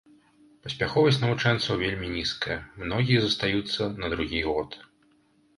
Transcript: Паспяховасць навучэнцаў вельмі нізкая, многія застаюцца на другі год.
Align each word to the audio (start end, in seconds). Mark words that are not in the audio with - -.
Паспяховасць 0.67 1.19
навучэнцаў 1.25 1.77
вельмі 1.83 2.07
нізкая, 2.15 2.57
многія 2.85 3.19
застаюцца 3.27 3.81
на 4.03 4.11
другі 4.15 4.39
год. 4.49 4.69